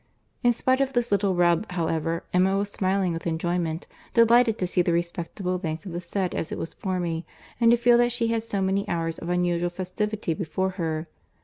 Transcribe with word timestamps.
—In 0.41 0.51
spite 0.51 0.81
of 0.81 0.93
this 0.93 1.11
little 1.11 1.35
rub, 1.35 1.71
however, 1.73 2.23
Emma 2.33 2.57
was 2.57 2.71
smiling 2.71 3.13
with 3.13 3.27
enjoyment, 3.27 3.85
delighted 4.15 4.57
to 4.57 4.65
see 4.65 4.81
the 4.81 4.91
respectable 4.93 5.61
length 5.63 5.85
of 5.85 5.91
the 5.91 6.01
set 6.01 6.33
as 6.33 6.51
it 6.51 6.57
was 6.57 6.73
forming, 6.73 7.23
and 7.59 7.69
to 7.69 7.77
feel 7.77 7.99
that 7.99 8.11
she 8.11 8.29
had 8.29 8.41
so 8.41 8.63
many 8.63 8.89
hours 8.89 9.19
of 9.19 9.29
unusual 9.29 9.69
festivity 9.69 10.33
before 10.33 10.71
her. 10.71 11.07